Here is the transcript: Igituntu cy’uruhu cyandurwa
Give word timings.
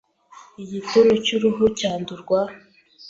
Igituntu 0.63 1.13
cy’uruhu 1.25 1.63
cyandurwa 1.79 2.39